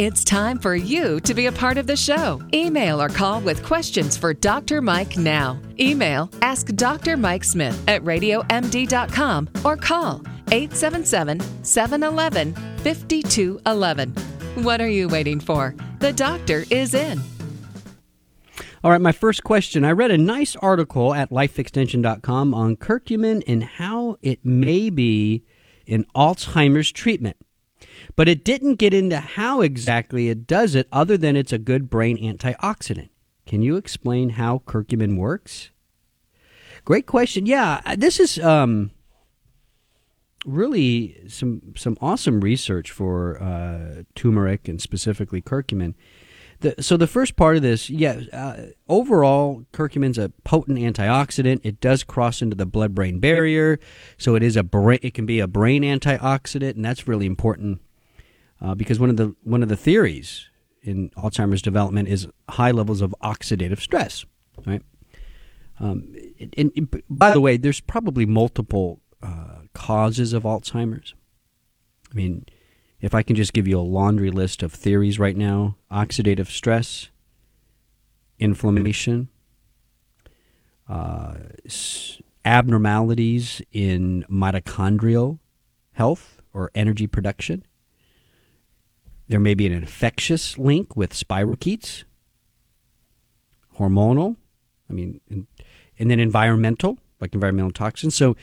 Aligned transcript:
It's 0.00 0.24
time 0.24 0.58
for 0.58 0.74
you 0.74 1.20
to 1.20 1.34
be 1.34 1.46
a 1.46 1.52
part 1.52 1.78
of 1.78 1.86
the 1.86 1.94
show. 1.96 2.42
Email 2.52 3.00
or 3.00 3.08
call 3.08 3.40
with 3.40 3.62
questions 3.62 4.16
for 4.16 4.34
Dr. 4.34 4.82
Mike 4.82 5.16
now. 5.16 5.56
Email 5.78 6.28
Ask 6.42 6.66
Dr. 6.74 7.16
Mike 7.16 7.44
Smith 7.44 7.80
at 7.86 8.02
radiomd.com 8.02 9.50
or 9.64 9.76
call 9.76 10.20
877 10.50 11.40
711 11.64 12.54
5211. 12.82 14.10
What 14.64 14.80
are 14.80 14.88
you 14.88 15.06
waiting 15.06 15.38
for? 15.38 15.76
The 16.00 16.12
doctor 16.12 16.64
is 16.70 16.94
in. 16.94 17.20
All 18.82 18.90
right, 18.90 19.00
my 19.00 19.12
first 19.12 19.44
question. 19.44 19.84
I 19.84 19.92
read 19.92 20.10
a 20.10 20.18
nice 20.18 20.56
article 20.56 21.14
at 21.14 21.30
lifeextension.com 21.30 22.52
on 22.52 22.76
curcumin 22.76 23.44
and 23.46 23.62
how 23.62 24.16
it 24.22 24.44
may 24.44 24.90
be 24.90 25.44
in 25.86 26.04
Alzheimer's 26.16 26.90
treatment. 26.90 27.36
But 28.16 28.28
it 28.28 28.44
didn't 28.44 28.76
get 28.76 28.94
into 28.94 29.18
how 29.18 29.60
exactly 29.60 30.28
it 30.28 30.46
does 30.46 30.74
it, 30.74 30.88
other 30.92 31.16
than 31.16 31.36
it's 31.36 31.52
a 31.52 31.58
good 31.58 31.90
brain 31.90 32.16
antioxidant. 32.16 33.08
Can 33.46 33.60
you 33.60 33.76
explain 33.76 34.30
how 34.30 34.62
curcumin 34.66 35.16
works? 35.16 35.70
Great 36.84 37.06
question. 37.06 37.46
Yeah, 37.46 37.80
uh, 37.84 37.96
this 37.96 38.20
is 38.20 38.38
um, 38.38 38.90
really 40.44 41.16
some 41.28 41.74
some 41.76 41.96
awesome 42.00 42.40
research 42.40 42.90
for 42.90 43.42
uh, 43.42 44.02
turmeric 44.14 44.68
and 44.68 44.80
specifically 44.80 45.42
curcumin. 45.42 45.94
The, 46.60 46.74
so 46.80 46.96
the 46.96 47.06
first 47.06 47.36
part 47.36 47.56
of 47.56 47.62
this, 47.62 47.90
yeah, 47.90 48.20
uh, 48.32 48.66
overall, 48.88 49.64
curcumin's 49.72 50.18
a 50.18 50.30
potent 50.44 50.78
antioxidant. 50.78 51.60
It 51.64 51.80
does 51.80 52.04
cross 52.04 52.40
into 52.40 52.54
the 52.54 52.64
blood-brain 52.64 53.18
barrier, 53.18 53.80
so 54.18 54.34
it 54.34 54.42
is 54.42 54.56
a 54.56 54.62
brain. 54.62 55.00
It 55.02 55.14
can 55.14 55.26
be 55.26 55.40
a 55.40 55.48
brain 55.48 55.82
antioxidant, 55.82 56.76
and 56.76 56.84
that's 56.84 57.08
really 57.08 57.26
important 57.26 57.80
uh, 58.64 58.74
because 58.74 58.98
one 58.98 59.10
of 59.10 59.16
the 59.16 59.34
one 59.42 59.62
of 59.62 59.68
the 59.68 59.76
theories 59.76 60.48
in 60.82 61.10
Alzheimer's 61.10 61.62
development 61.62 62.08
is 62.08 62.26
high 62.48 62.70
levels 62.70 63.02
of 63.02 63.14
oxidative 63.22 63.80
stress. 63.80 64.24
Right. 64.66 64.82
Um, 65.80 66.14
and, 66.56 66.72
and, 66.76 67.02
by 67.10 67.32
the 67.32 67.40
way, 67.40 67.56
there's 67.56 67.80
probably 67.80 68.26
multiple 68.26 69.00
uh, 69.22 69.62
causes 69.74 70.32
of 70.32 70.44
Alzheimer's. 70.44 71.14
I 72.10 72.14
mean, 72.14 72.46
if 73.00 73.14
I 73.14 73.22
can 73.22 73.34
just 73.34 73.52
give 73.52 73.66
you 73.66 73.78
a 73.78 73.82
laundry 73.82 74.30
list 74.30 74.62
of 74.62 74.72
theories 74.72 75.18
right 75.18 75.36
now 75.36 75.76
oxidative 75.90 76.46
stress, 76.46 77.10
inflammation, 78.38 79.28
uh, 80.88 81.34
abnormalities 82.44 83.60
in 83.72 84.24
mitochondrial 84.30 85.38
health 85.92 86.40
or 86.52 86.70
energy 86.74 87.06
production. 87.06 87.64
There 89.28 89.40
may 89.40 89.54
be 89.54 89.66
an 89.66 89.72
infectious 89.72 90.58
link 90.58 90.96
with 90.96 91.12
spirochetes, 91.12 92.04
hormonal, 93.78 94.36
I 94.88 94.92
mean, 94.92 95.20
and, 95.30 95.46
and 95.98 96.10
then 96.10 96.20
environmental, 96.20 96.98
like 97.20 97.34
environmental 97.34 97.72
toxins. 97.72 98.14
So, 98.14 98.36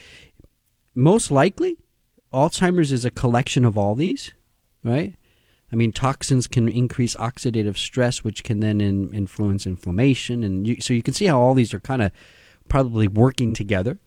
most 0.96 1.32
likely, 1.32 1.78
Alzheimer's 2.34 2.92
is 2.92 3.06
a 3.06 3.12
collection 3.12 3.64
of 3.64 3.78
all 3.78 3.96
these 3.96 4.32
right? 4.84 5.16
I 5.72 5.76
mean, 5.76 5.92
toxins 5.92 6.48
can 6.48 6.68
increase 6.68 7.16
oxidative 7.16 7.78
stress, 7.78 8.24
which 8.24 8.44
can 8.44 8.60
then 8.60 8.82
in, 8.82 9.14
influence 9.14 9.66
inflammation, 9.66 10.44
and 10.44 10.68
you, 10.68 10.82
so 10.82 10.94
you 10.94 11.04
can 11.04 11.14
see 11.14 11.26
how 11.26 11.40
all 11.40 11.54
these 11.54 11.74
are 11.74 11.80
kind 11.80 12.02
of 12.02 12.12
probably 12.68 13.08
working 13.08 13.54
together, 13.54 14.00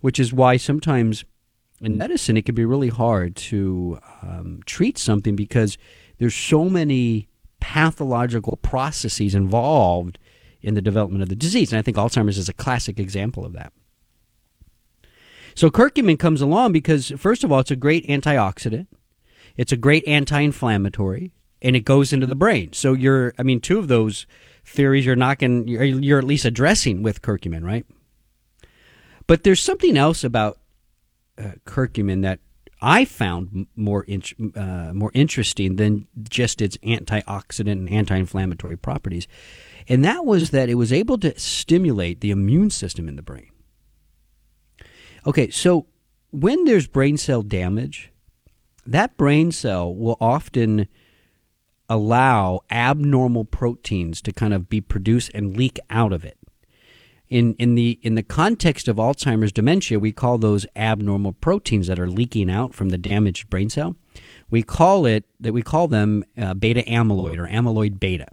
which 0.00 0.18
is 0.18 0.32
why 0.32 0.56
sometimes 0.56 1.24
in 1.80 1.96
medicine 1.96 2.36
it 2.36 2.44
can 2.44 2.54
be 2.54 2.64
really 2.64 2.88
hard 2.88 3.36
to 3.36 3.98
um, 4.22 4.60
treat 4.66 4.98
something 4.98 5.36
because 5.36 5.78
there's 6.18 6.34
so 6.34 6.64
many 6.68 7.28
pathological 7.60 8.56
processes 8.56 9.34
involved 9.34 10.18
in 10.60 10.74
the 10.74 10.82
development 10.82 11.22
of 11.22 11.28
the 11.28 11.36
disease, 11.36 11.72
and 11.72 11.78
I 11.78 11.82
think 11.82 11.96
Alzheimer's 11.96 12.38
is 12.38 12.48
a 12.48 12.52
classic 12.52 12.98
example 12.98 13.44
of 13.44 13.52
that. 13.52 13.72
So 15.54 15.70
curcumin 15.70 16.18
comes 16.18 16.40
along 16.40 16.72
because, 16.72 17.10
first 17.16 17.42
of 17.44 17.50
all, 17.50 17.60
it's 17.60 17.70
a 17.70 17.76
great 17.76 18.06
antioxidant. 18.06 18.86
It's 19.56 19.72
a 19.72 19.76
great 19.76 20.06
anti-inflammatory, 20.06 21.32
and 21.62 21.74
it 21.74 21.80
goes 21.80 22.12
into 22.12 22.26
the 22.26 22.36
brain. 22.36 22.72
So 22.72 22.92
you're, 22.92 23.34
I 23.38 23.42
mean, 23.42 23.60
two 23.60 23.78
of 23.78 23.88
those 23.88 24.26
theories 24.64 25.04
you're 25.04 25.16
knocking, 25.16 25.66
you're, 25.66 25.82
you're 25.82 26.18
at 26.18 26.24
least 26.24 26.44
addressing 26.44 27.02
with 27.02 27.22
curcumin, 27.22 27.64
right? 27.64 27.86
But 29.26 29.42
there's 29.42 29.60
something 29.60 29.96
else 29.96 30.22
about 30.22 30.57
uh, 31.38 31.52
curcumin 31.64 32.22
that 32.22 32.40
I 32.80 33.04
found 33.04 33.66
more 33.74 34.04
in, 34.04 34.22
uh, 34.54 34.92
more 34.94 35.10
interesting 35.14 35.76
than 35.76 36.06
just 36.28 36.62
its 36.62 36.76
antioxidant 36.78 37.72
and 37.72 37.90
anti-inflammatory 37.90 38.76
properties, 38.76 39.26
and 39.88 40.04
that 40.04 40.24
was 40.24 40.50
that 40.50 40.68
it 40.68 40.76
was 40.76 40.92
able 40.92 41.18
to 41.18 41.38
stimulate 41.38 42.20
the 42.20 42.30
immune 42.30 42.70
system 42.70 43.08
in 43.08 43.16
the 43.16 43.22
brain. 43.22 43.50
Okay, 45.26 45.50
so 45.50 45.86
when 46.30 46.64
there's 46.64 46.86
brain 46.86 47.16
cell 47.16 47.42
damage, 47.42 48.12
that 48.86 49.16
brain 49.16 49.50
cell 49.50 49.92
will 49.94 50.16
often 50.20 50.88
allow 51.88 52.60
abnormal 52.70 53.44
proteins 53.44 54.22
to 54.22 54.32
kind 54.32 54.54
of 54.54 54.68
be 54.68 54.80
produced 54.80 55.30
and 55.34 55.56
leak 55.56 55.78
out 55.90 56.12
of 56.12 56.24
it. 56.24 56.37
In, 57.30 57.54
in 57.58 57.74
the 57.74 57.98
in 58.02 58.14
the 58.14 58.22
context 58.22 58.88
of 58.88 58.96
Alzheimer's 58.96 59.52
dementia, 59.52 59.98
we 59.98 60.12
call 60.12 60.38
those 60.38 60.66
abnormal 60.74 61.34
proteins 61.34 61.86
that 61.86 61.98
are 61.98 62.08
leaking 62.08 62.50
out 62.50 62.74
from 62.74 62.88
the 62.88 62.96
damaged 62.96 63.50
brain 63.50 63.68
cell. 63.68 63.96
We 64.50 64.62
call 64.62 65.04
it 65.04 65.24
that 65.38 65.52
we 65.52 65.60
call 65.60 65.88
them 65.88 66.24
uh, 66.38 66.54
beta 66.54 66.82
amyloid 66.88 67.36
or 67.36 67.46
amyloid 67.46 68.00
beta. 68.00 68.28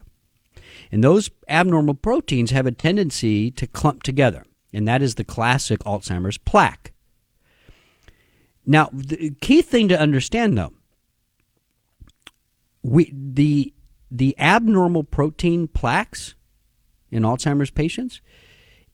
And 0.91 1.03
those 1.03 1.29
abnormal 1.49 1.95
proteins 1.95 2.51
have 2.51 2.65
a 2.65 2.71
tendency 2.71 3.51
to 3.51 3.67
clump 3.67 4.01
together, 4.03 4.45
and 4.71 4.87
that 4.87 5.01
is 5.01 5.15
the 5.15 5.25
classic 5.25 5.81
Alzheimer's 5.81 6.37
plaque. 6.37 6.93
Now, 8.65 8.89
the 8.93 9.31
key 9.41 9.61
thing 9.61 9.89
to 9.89 9.99
understand 9.99 10.57
though, 10.57 10.71
we 12.81 13.11
the 13.13 13.73
the 14.09 14.35
abnormal 14.39 15.03
protein 15.03 15.67
plaques 15.67 16.35
in 17.11 17.23
Alzheimer's 17.23 17.71
patients 17.71 18.21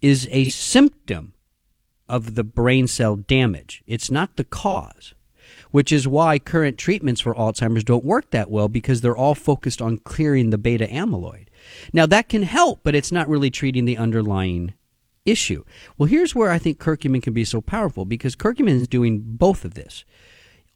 is 0.02 0.28
a 0.32 0.50
symptom 0.50 1.34
of 2.10 2.36
the 2.36 2.44
brain 2.44 2.88
cell 2.88 3.16
damage. 3.16 3.84
It's 3.88 4.12
not 4.12 4.36
the 4.36 4.44
cause, 4.44 5.14
which 5.72 5.92
is 5.92 6.08
why 6.08 6.40
current 6.40 6.78
treatments 6.78 7.22
for 7.22 7.34
Alzheimer's 7.36 7.84
don't 7.84 8.04
work 8.04 8.32
that 8.32 8.52
well 8.52 8.68
because 8.68 9.02
they're 9.02 9.16
all 9.16 9.36
focused 9.36 9.82
on 9.82 10.00
clearing 10.00 10.50
the 10.50 10.58
beta 10.58 10.88
amyloid. 10.88 11.48
Now, 11.94 12.06
that 12.08 12.28
can 12.28 12.44
help, 12.44 12.82
but 12.84 12.96
it's 12.96 13.12
not 13.12 13.30
really 13.30 13.52
treating 13.52 13.86
the 13.86 13.98
underlying 13.98 14.74
issue. 15.26 15.64
Well, 15.98 16.08
here's 16.08 16.36
where 16.36 16.50
I 16.50 16.58
think 16.58 16.80
curcumin 16.80 17.22
can 17.22 17.34
be 17.34 17.46
so 17.46 17.62
powerful 17.62 18.06
because 18.06 18.36
curcumin 18.36 18.82
is 18.82 18.88
doing 18.88 19.22
both 19.24 19.64
of 19.64 19.76
this. 19.76 20.04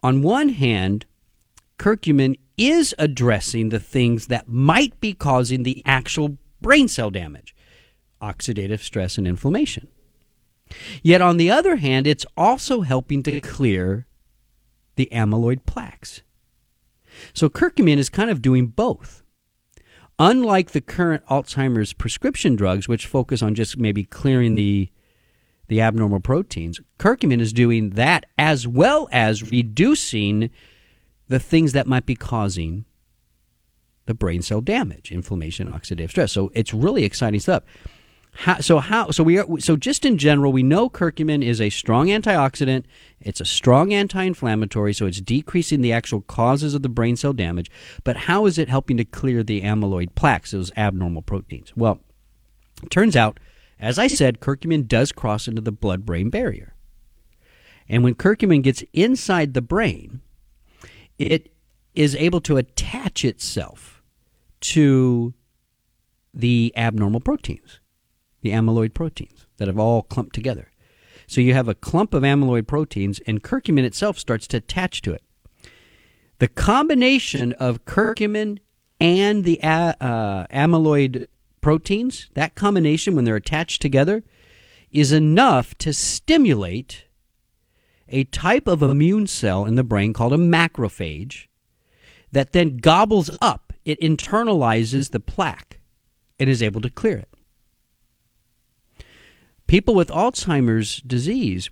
On 0.04 0.22
one 0.22 0.50
hand, 0.50 1.06
curcumin 1.80 2.38
is 2.58 2.94
addressing 3.00 3.70
the 3.70 3.80
things 3.80 4.28
that 4.28 4.48
might 4.48 5.00
be 5.02 5.14
causing 5.14 5.64
the 5.64 5.82
actual 5.86 6.38
brain 6.62 6.88
cell 6.88 7.10
damage 7.10 7.55
oxidative 8.22 8.80
stress 8.80 9.18
and 9.18 9.28
inflammation. 9.28 9.88
Yet 11.04 11.22
on 11.22 11.38
the 11.38 11.52
other 11.52 11.78
hand, 11.78 12.08
it's 12.08 12.26
also 12.36 12.82
helping 12.82 13.24
to 13.24 13.40
clear 13.42 14.08
the 14.96 15.10
amyloid 15.12 15.66
plaques. 15.66 16.22
So 17.34 17.50
curcumin 17.50 17.98
is 17.98 18.10
kind 18.10 18.30
of 18.30 18.42
doing 18.42 18.68
both. 18.68 19.24
Unlike 20.18 20.72
the 20.72 20.82
current 20.82 21.26
Alzheimer's 21.26 21.94
prescription 21.94 22.56
drugs, 22.56 22.88
which 22.88 23.06
focus 23.06 23.42
on 23.42 23.54
just 23.54 23.78
maybe 23.78 24.04
clearing 24.04 24.56
the 24.56 24.90
the 25.68 25.82
abnormal 25.82 26.20
proteins, 26.20 26.80
curcumin 27.00 27.42
is 27.42 27.52
doing 27.52 27.92
that 27.92 28.28
as 28.38 28.68
well 28.68 29.10
as 29.12 29.52
reducing 29.52 30.52
the 31.28 31.40
things 31.40 31.74
that 31.74 31.88
might 31.88 32.06
be 32.06 32.16
causing 32.16 32.86
the 34.06 34.14
brain 34.14 34.44
cell 34.44 34.62
damage, 34.62 35.12
inflammation, 35.12 35.72
oxidative 35.72 36.12
stress. 36.12 36.32
So 36.32 36.52
it's 36.54 36.72
really 36.72 37.04
exciting 37.04 37.40
stuff. 37.40 37.64
How, 38.38 38.60
so 38.60 38.80
how 38.80 39.12
so 39.12 39.24
we 39.24 39.38
are 39.40 39.46
so 39.60 39.78
just 39.78 40.04
in 40.04 40.18
general 40.18 40.52
we 40.52 40.62
know 40.62 40.90
curcumin 40.90 41.42
is 41.42 41.62
a 41.62 41.70
strong 41.70 42.08
antioxidant. 42.08 42.84
It's 43.22 43.40
a 43.40 43.46
strong 43.46 43.94
anti-inflammatory 43.94 44.94
so 44.94 45.06
it's 45.06 45.22
decreasing 45.22 45.80
the 45.80 45.94
actual 45.94 46.20
causes 46.22 46.74
of 46.74 46.82
the 46.82 46.90
brain 46.90 47.16
cell 47.16 47.32
damage. 47.32 47.72
But 48.04 48.18
how 48.18 48.46
is 48.46 48.58
it 48.58 48.68
helping 48.68 48.98
to 48.98 49.06
clear 49.06 49.42
the 49.42 49.62
amyloid 49.62 50.16
plaques 50.16 50.52
those 50.52 50.70
abnormal 50.76 51.22
proteins? 51.22 51.72
Well 51.78 52.02
it 52.84 52.90
turns 52.90 53.16
out 53.16 53.40
as 53.80 53.98
i 53.98 54.08
said 54.08 54.42
curcumin 54.42 54.86
does 54.86 55.14
cross 55.14 55.48
into 55.48 55.62
the 55.62 55.72
blood 55.72 56.06
brain 56.06 56.30
barrier. 56.30 56.76
And 57.88 58.04
when 58.04 58.16
curcumin 58.16 58.64
gets 58.64 58.84
inside 58.92 59.54
the 59.54 59.62
brain 59.62 60.20
it 61.18 61.54
is 61.94 62.16
able 62.18 62.42
to 62.42 62.58
attach 62.58 63.24
itself 63.24 64.04
to 64.60 65.34
the 66.34 66.74
abnormal 66.76 67.22
proteins 67.22 67.80
the 68.46 68.52
amyloid 68.52 68.94
proteins 68.94 69.48
that 69.58 69.68
have 69.68 69.80
all 69.80 70.04
clumped 70.04 70.36
together. 70.36 70.72
So 71.28 71.42
you 71.42 71.54
have 71.54 71.68
a 71.68 71.76
clump 71.76 72.14
of 72.14 72.24
amyloid 72.24 72.68
proteins, 72.68 73.20
and 73.26 73.44
curcumin 73.44 73.84
itself 73.84 74.20
starts 74.20 74.48
to 74.48 74.58
attach 74.58 75.02
to 75.02 75.14
it. 75.14 75.24
The 76.38 76.48
combination 76.48 77.54
of 77.54 77.86
curcumin 77.86 78.60
and 79.00 79.44
the 79.44 79.60
a- 79.64 79.96
uh, 80.00 80.48
amyloid 80.48 81.28
proteins, 81.62 82.30
that 82.36 82.54
combination, 82.56 83.16
when 83.16 83.26
they're 83.26 83.36
attached 83.36 83.82
together, 83.82 84.24
is 84.92 85.12
enough 85.12 85.76
to 85.80 85.92
stimulate 85.92 87.06
a 88.08 88.26
type 88.26 88.68
of 88.68 88.84
immune 88.84 89.26
cell 89.26 89.66
in 89.66 89.76
the 89.76 89.84
brain 89.84 90.14
called 90.14 90.34
a 90.34 90.38
macrophage 90.38 91.48
that 92.32 92.52
then 92.52 92.78
gobbles 92.78 93.36
up, 93.42 93.74
it 93.84 94.00
internalizes 94.00 95.10
the 95.10 95.20
plaque 95.20 95.80
and 96.40 96.50
is 96.50 96.62
able 96.62 96.82
to 96.82 96.90
clear 96.90 97.18
it. 97.18 97.35
People 99.68 99.96
with 99.96 100.10
Alzheimer's 100.10 101.02
disease, 101.02 101.70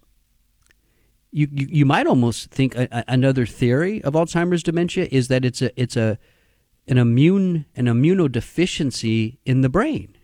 you, 1.32 1.48
you, 1.52 1.68
you 1.70 1.86
might 1.86 2.08
almost 2.08 2.50
think 2.52 2.76
a, 2.76 2.88
a, 2.92 3.04
another 3.08 3.46
theory 3.46 4.04
of 4.04 4.14
Alzheimer's 4.14 4.64
dementia 4.64 5.08
is 5.12 5.28
that 5.28 5.46
it's 5.46 5.62
a 5.62 5.80
it's 5.80 5.98
a 5.98 6.18
an 6.88 6.98
immune 6.98 7.66
an 7.76 7.86
immunodeficiency 7.86 9.38
in 9.46 9.62
the 9.62 9.70
brain. 9.70 10.16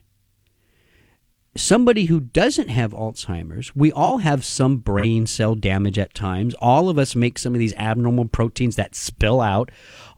Somebody 1.55 2.05
who 2.05 2.19
doesn't 2.19 2.69
have 2.69 2.91
Alzheimer's, 2.93 3.75
we 3.75 3.91
all 3.91 4.19
have 4.19 4.45
some 4.45 4.77
brain 4.77 5.25
cell 5.25 5.55
damage 5.55 5.97
at 5.97 6.13
times. 6.13 6.53
All 6.55 6.89
of 6.89 6.99
us 6.99 7.15
make 7.15 7.39
some 7.39 7.53
of 7.53 7.59
these 7.59 7.73
abnormal 7.73 8.25
proteins 8.25 8.75
that 8.75 8.95
spill 8.95 9.41
out. 9.41 9.71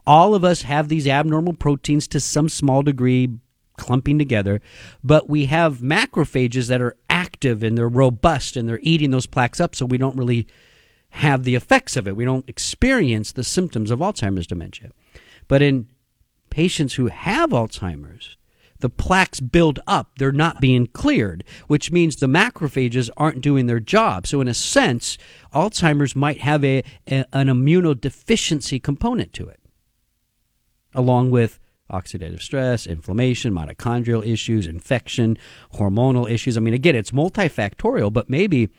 All 0.06 0.34
of 0.34 0.44
us 0.44 0.62
have 0.62 0.88
these 0.88 1.08
abnormal 1.08 1.54
proteins 1.54 2.06
to 2.08 2.20
some 2.20 2.48
small 2.48 2.82
degree 2.82 3.38
clumping 3.76 4.18
together, 4.18 4.60
but 5.02 5.28
we 5.28 5.46
have 5.46 5.78
macrophages 5.78 6.68
that 6.68 6.82
are 6.82 6.96
active 7.42 7.62
and 7.62 7.76
they're 7.76 7.88
robust 7.88 8.56
and 8.56 8.68
they're 8.68 8.78
eating 8.82 9.10
those 9.10 9.26
plaques 9.26 9.60
up 9.60 9.74
so 9.74 9.84
we 9.84 9.98
don't 9.98 10.16
really 10.16 10.46
have 11.10 11.42
the 11.42 11.56
effects 11.56 11.96
of 11.96 12.06
it. 12.06 12.16
We 12.16 12.24
don't 12.24 12.48
experience 12.48 13.32
the 13.32 13.44
symptoms 13.44 13.90
of 13.90 13.98
Alzheimer's 13.98 14.46
dementia. 14.46 14.90
But 15.48 15.60
in 15.60 15.88
patients 16.50 16.94
who 16.94 17.08
have 17.08 17.50
Alzheimer's, 17.50 18.36
the 18.78 18.88
plaques 18.88 19.40
build 19.40 19.78
up. 19.86 20.18
They're 20.18 20.32
not 20.32 20.60
being 20.60 20.88
cleared, 20.88 21.44
which 21.68 21.92
means 21.92 22.16
the 22.16 22.26
macrophages 22.26 23.10
aren't 23.16 23.40
doing 23.40 23.66
their 23.66 23.78
job. 23.78 24.26
So, 24.26 24.40
in 24.40 24.48
a 24.48 24.54
sense, 24.54 25.18
Alzheimer's 25.54 26.16
might 26.16 26.40
have 26.40 26.64
a, 26.64 26.82
a 27.06 27.24
an 27.32 27.46
immunodeficiency 27.46 28.82
component 28.82 29.32
to 29.34 29.46
it, 29.46 29.60
along 30.94 31.30
with 31.30 31.60
oxidative 31.92 32.40
stress, 32.40 32.86
inflammation, 32.86 33.52
mitochondrial 33.52 34.26
issues, 34.26 34.66
infection, 34.66 35.38
hormonal 35.74 36.30
issues. 36.30 36.56
I 36.56 36.60
mean, 36.60 36.74
again, 36.74 36.96
it's 36.96 37.10
multifactorial, 37.10 38.12
but 38.12 38.28
maybe 38.28 38.70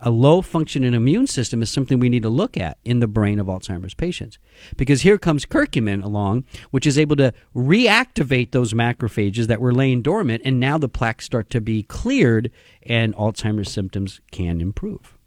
a 0.00 0.10
low 0.10 0.42
functioning 0.42 0.94
immune 0.94 1.26
system 1.26 1.62
is 1.62 1.70
something 1.70 1.98
we 1.98 2.08
need 2.08 2.22
to 2.22 2.28
look 2.28 2.56
at 2.56 2.78
in 2.84 3.00
the 3.00 3.08
brain 3.08 3.38
of 3.38 3.46
Alzheimer's 3.46 3.94
patients. 3.94 4.38
Because 4.76 5.02
here 5.02 5.18
comes 5.18 5.44
curcumin 5.44 6.04
along, 6.04 6.44
which 6.70 6.86
is 6.86 6.98
able 6.98 7.16
to 7.16 7.32
reactivate 7.54 8.52
those 8.52 8.74
macrophages 8.74 9.46
that 9.46 9.60
were 9.60 9.74
laying 9.74 10.02
dormant, 10.02 10.42
and 10.44 10.60
now 10.60 10.78
the 10.78 10.88
plaques 10.88 11.24
start 11.24 11.50
to 11.50 11.60
be 11.60 11.82
cleared 11.82 12.50
and 12.82 13.14
Alzheimer's 13.16 13.72
symptoms 13.72 14.20
can 14.30 14.60
improve. 14.60 15.18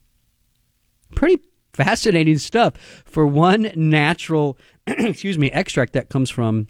Pretty 1.15 1.43
fascinating 1.73 2.37
stuff 2.37 2.73
for 3.05 3.25
one 3.27 3.71
natural, 3.75 4.57
excuse 4.87 5.37
me, 5.37 5.51
extract 5.51 5.93
that 5.93 6.09
comes 6.09 6.29
from 6.29 6.67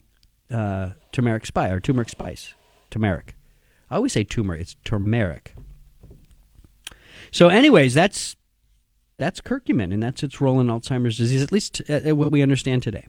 uh, 0.52 0.92
turmeric 1.12 1.46
spice 1.46 1.72
or 1.72 1.80
turmeric 1.80 2.10
spice. 2.10 2.54
Turmeric. 2.90 3.36
I 3.90 3.96
always 3.96 4.14
say 4.14 4.24
turmeric. 4.24 4.62
It's 4.62 4.76
turmeric. 4.84 5.54
So, 7.32 7.48
anyways, 7.48 7.94
that's 7.94 8.36
that's 9.18 9.40
curcumin, 9.42 9.94
and 9.94 10.02
that's 10.02 10.24
its 10.24 10.42
role 10.42 10.60
in 10.60 10.68
Alzheimer's 10.68 11.18
disease, 11.18 11.42
at 11.42 11.52
least 11.52 11.82
uh, 11.90 12.00
uh 12.10 12.16
what 12.16 12.32
we 12.32 12.42
understand 12.42 12.84
today. 12.84 13.08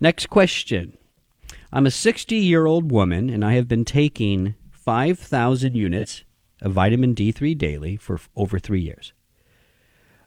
Next 0.00 0.30
question. 0.30 0.96
I'm 1.72 1.86
a 1.86 1.90
60 1.90 2.34
year 2.36 2.66
old 2.66 2.90
woman, 2.90 3.28
and 3.30 3.44
I 3.44 3.54
have 3.54 3.68
been 3.68 3.84
taking 3.84 4.54
5,000 4.70 5.76
units 5.76 6.24
of 6.62 6.72
vitamin 6.72 7.14
D3 7.14 7.56
daily 7.56 7.96
for 7.96 8.18
over 8.34 8.58
three 8.58 8.80
years. 8.80 9.12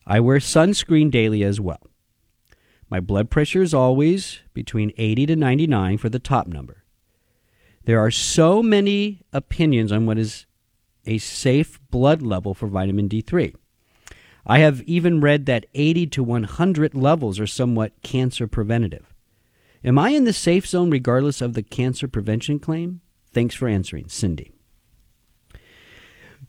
I 0.05 0.19
wear 0.19 0.37
sunscreen 0.37 1.09
daily 1.09 1.43
as 1.43 1.59
well. 1.59 1.81
My 2.93 2.99
blood 2.99 3.31
pressure 3.31 3.63
is 3.63 3.73
always 3.73 4.41
between 4.53 4.93
80 4.99 5.25
to 5.25 5.35
99 5.35 5.97
for 5.97 6.09
the 6.09 6.19
top 6.19 6.45
number. 6.45 6.83
There 7.85 7.97
are 7.97 8.11
so 8.11 8.61
many 8.61 9.23
opinions 9.33 9.91
on 9.91 10.05
what 10.05 10.19
is 10.19 10.45
a 11.07 11.17
safe 11.17 11.79
blood 11.89 12.21
level 12.21 12.53
for 12.53 12.67
vitamin 12.67 13.09
D3. 13.09 13.55
I 14.45 14.59
have 14.59 14.83
even 14.83 15.21
read 15.21 15.47
that 15.47 15.65
80 15.73 16.05
to 16.05 16.23
100 16.23 16.93
levels 16.93 17.39
are 17.39 17.47
somewhat 17.47 17.99
cancer 18.03 18.45
preventative. 18.45 19.11
Am 19.83 19.97
I 19.97 20.09
in 20.09 20.25
the 20.25 20.31
safe 20.31 20.67
zone 20.67 20.91
regardless 20.91 21.41
of 21.41 21.55
the 21.55 21.63
cancer 21.63 22.07
prevention 22.07 22.59
claim? 22.59 23.01
Thanks 23.31 23.55
for 23.55 23.67
answering, 23.67 24.07
Cindy. 24.07 24.51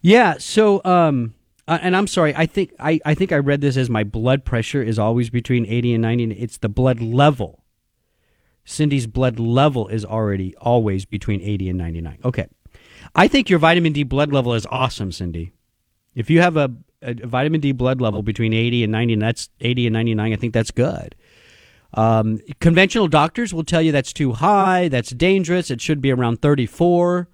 Yeah, 0.03 0.35
so 0.37 0.83
um, 0.85 1.33
uh, 1.67 1.79
and 1.81 1.97
I'm 1.97 2.07
sorry. 2.07 2.35
I 2.37 2.47
think 2.47 2.73
I, 2.79 3.01
I 3.05 3.15
think 3.15 3.33
I 3.33 3.37
read 3.37 3.61
this 3.61 3.77
as 3.77 3.89
my 3.89 4.05
blood 4.05 4.45
pressure 4.45 4.83
is 4.83 4.99
always 4.99 5.31
between 5.31 5.65
80 5.67 5.95
and 5.95 6.03
90. 6.03 6.33
It's 6.33 6.59
the 6.59 6.69
blood 6.69 7.01
level. 7.01 7.65
Cindy's 8.65 9.07
blood 9.07 9.39
level 9.39 9.89
is 9.89 10.05
already 10.05 10.55
always 10.57 11.05
between 11.05 11.41
80 11.41 11.71
and 11.71 11.79
99. 11.79 12.19
Okay. 12.25 12.47
I 13.15 13.29
think 13.29 13.49
your 13.49 13.59
vitamin 13.59 13.93
D 13.93 14.03
blood 14.03 14.33
level 14.33 14.55
is 14.55 14.67
awesome, 14.67 15.13
Cindy. 15.13 15.53
If 16.15 16.31
you 16.31 16.41
have 16.41 16.57
a, 16.57 16.71
a 17.03 17.15
vitamin 17.15 17.61
D 17.61 17.73
blood 17.73 18.01
level 18.01 18.23
between 18.23 18.53
80 18.53 18.85
and 18.85 18.93
90, 18.93 19.13
and 19.15 19.23
that's 19.23 19.49
80 19.61 19.87
and 19.89 19.95
99, 19.95 20.33
I 20.33 20.37
think 20.37 20.55
that's 20.55 20.71
good. 20.71 21.15
Um, 21.95 22.41
conventional 22.61 23.07
doctors 23.09 23.55
will 23.55 23.65
tell 23.65 23.81
you 23.81 23.93
that's 23.93 24.13
too 24.13 24.33
high, 24.33 24.89
that's 24.89 25.11
dangerous, 25.11 25.71
it 25.71 25.81
should 25.81 26.01
be 26.01 26.11
around 26.11 26.43
34. 26.43 27.29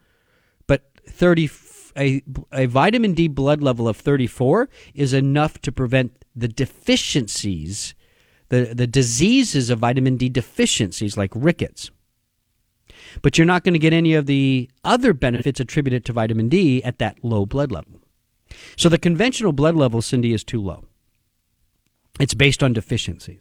But 0.67 0.85
30 1.09 1.47
a, 1.97 2.23
a 2.53 2.67
vitamin 2.67 3.15
D 3.15 3.29
blood 3.29 3.63
level 3.63 3.89
of 3.89 3.97
34 3.97 4.69
is 4.95 5.13
enough 5.13 5.61
to 5.63 5.73
prevent 5.73 6.25
the 6.35 6.49
deficiencies, 6.49 7.95
the, 8.49 8.73
the 8.75 8.87
diseases 8.87 9.71
of 9.71 9.81
vitamin 9.81 10.17
D 10.17 10.29
deficiencies 10.29 11.17
like 11.17 11.31
rickets. 11.35 11.91
But 13.23 13.37
you're 13.37 13.47
not 13.47 13.65
going 13.65 13.75
to 13.75 13.79
get 13.79 13.93
any 13.93 14.15
of 14.15 14.27
the 14.27 14.71
other 14.85 15.13
benefits 15.13 15.61
attributed 15.61 16.05
to 16.05 16.13
vitamin 16.13 16.49
D 16.49 16.83
at 16.85 16.99
that 16.99 17.19
low 17.23 17.47
blood 17.47 17.73
level. 17.73 18.01
So 18.77 18.89
the 18.89 18.99
conventional 18.99 19.53
blood 19.53 19.77
level, 19.77 20.03
Cindy, 20.03 20.33
is 20.33 20.45
too 20.45 20.61
low. 20.61 20.85
It's 22.19 22.35
based 22.35 22.63
on 22.63 22.73
deficiencies. 22.73 23.41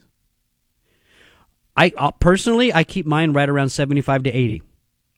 I 1.75 1.91
uh, 1.97 2.11
personally, 2.11 2.73
I 2.73 2.83
keep 2.83 3.05
mine 3.05 3.33
right 3.33 3.49
around 3.49 3.69
75 3.69 4.23
to 4.23 4.31
80, 4.31 4.63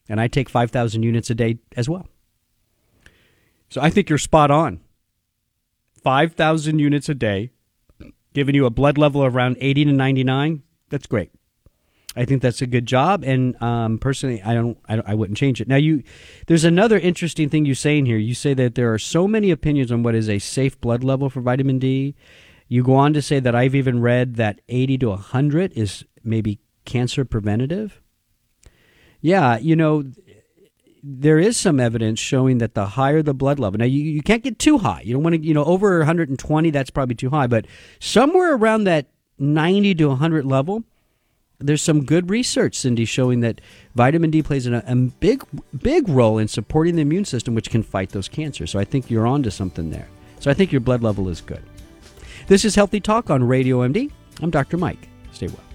and 0.09 0.19
I 0.19 0.27
take 0.27 0.49
5,000 0.49 1.03
units 1.03 1.29
a 1.29 1.35
day 1.35 1.59
as 1.75 1.89
well. 1.89 2.07
So 3.71 3.79
I 3.81 3.89
think 3.89 4.09
you're 4.09 4.19
spot 4.19 4.51
on. 4.51 4.81
5,000 6.03 6.77
units 6.77 7.07
a 7.07 7.15
day, 7.15 7.51
giving 8.33 8.53
you 8.53 8.65
a 8.65 8.69
blood 8.69 8.97
level 8.97 9.23
of 9.23 9.33
around 9.33 9.55
80 9.59 9.85
to 9.85 9.91
99. 9.93 10.63
That's 10.89 11.07
great. 11.07 11.31
I 12.13 12.25
think 12.25 12.41
that's 12.41 12.61
a 12.61 12.67
good 12.67 12.85
job, 12.85 13.23
and 13.23 13.59
um, 13.61 13.97
personally, 13.97 14.43
I 14.43 14.53
don't, 14.53 14.77
I 14.89 14.97
don't, 14.97 15.07
I 15.07 15.13
wouldn't 15.13 15.37
change 15.37 15.61
it. 15.61 15.69
Now, 15.69 15.77
you, 15.77 16.03
there's 16.47 16.65
another 16.65 16.99
interesting 16.99 17.47
thing 17.47 17.63
you 17.63 17.73
say 17.73 17.97
in 17.97 18.05
here. 18.05 18.17
You 18.17 18.35
say 18.35 18.53
that 18.55 18.75
there 18.75 18.93
are 18.93 18.99
so 18.99 19.29
many 19.29 19.49
opinions 19.49 19.93
on 19.93 20.03
what 20.03 20.15
is 20.15 20.27
a 20.27 20.39
safe 20.39 20.79
blood 20.81 21.05
level 21.05 21.29
for 21.29 21.39
vitamin 21.39 21.79
D. 21.79 22.15
You 22.67 22.83
go 22.83 22.95
on 22.95 23.13
to 23.13 23.21
say 23.21 23.39
that 23.39 23.55
I've 23.55 23.75
even 23.75 24.01
read 24.01 24.35
that 24.35 24.59
80 24.67 24.97
to 24.97 25.09
100 25.09 25.71
is 25.71 26.03
maybe 26.21 26.59
cancer 26.83 27.23
preventative. 27.23 28.01
Yeah, 29.21 29.57
you 29.57 29.77
know, 29.77 30.03
there 31.03 31.39
is 31.39 31.57
some 31.57 31.79
evidence 31.79 32.19
showing 32.19 32.59
that 32.59 32.73
the 32.73 32.85
higher 32.85 33.21
the 33.21 33.33
blood 33.33 33.59
level, 33.59 33.79
now 33.79 33.85
you, 33.85 34.03
you 34.03 34.21
can't 34.21 34.43
get 34.43 34.59
too 34.59 34.77
high. 34.79 35.01
You 35.01 35.13
don't 35.13 35.23
want 35.23 35.35
to, 35.35 35.41
you 35.41 35.53
know, 35.53 35.63
over 35.63 35.97
120, 35.99 36.69
that's 36.69 36.89
probably 36.89 37.15
too 37.15 37.29
high, 37.29 37.47
but 37.47 37.65
somewhere 37.99 38.53
around 38.55 38.83
that 38.83 39.07
90 39.39 39.95
to 39.95 40.07
100 40.09 40.45
level, 40.45 40.83
there's 41.59 41.81
some 41.81 42.05
good 42.05 42.29
research, 42.29 42.75
Cindy, 42.75 43.05
showing 43.05 43.41
that 43.41 43.61
vitamin 43.95 44.31
D 44.31 44.41
plays 44.41 44.67
a, 44.67 44.83
a 44.85 44.95
big, 44.95 45.43
big 45.77 46.09
role 46.09 46.37
in 46.37 46.47
supporting 46.47 46.95
the 46.95 47.01
immune 47.03 47.25
system, 47.25 47.55
which 47.55 47.69
can 47.69 47.83
fight 47.83 48.09
those 48.09 48.27
cancers. 48.27 48.71
So 48.71 48.79
I 48.79 48.85
think 48.85 49.09
you're 49.09 49.27
onto 49.27 49.49
something 49.49 49.89
there. 49.89 50.07
So 50.39 50.49
I 50.49 50.53
think 50.53 50.71
your 50.71 50.81
blood 50.81 51.03
level 51.03 51.29
is 51.29 51.41
good. 51.41 51.61
This 52.47 52.65
is 52.65 52.73
Healthy 52.75 53.01
Talk 53.01 53.29
on 53.29 53.43
Radio 53.43 53.87
MD. 53.87 54.11
I'm 54.41 54.49
Dr. 54.49 54.77
Mike. 54.77 55.07
Stay 55.31 55.47
well. 55.47 55.70